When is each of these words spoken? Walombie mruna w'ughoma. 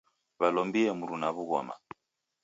Walombie 0.39 0.89
mruna 0.99 1.29
w'ughoma. 1.35 1.75